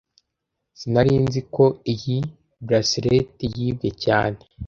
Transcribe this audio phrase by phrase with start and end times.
[0.79, 2.17] Sinari nzi ko iyi
[2.65, 4.39] bracelet yibwe cyane